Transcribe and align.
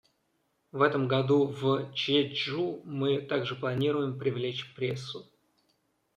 В 0.71 0.81
этом 0.81 1.07
году 1.07 1.45
в 1.45 1.93
Чжечжу 1.93 2.81
мы 2.85 3.21
также 3.21 3.55
планируем 3.55 4.17
привлечь 4.17 4.73
прессу. 4.73 5.29